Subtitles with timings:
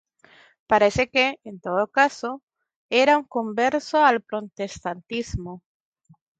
[0.65, 2.41] Parece que, en todo caso,
[2.89, 5.61] era un converso al protestantismo.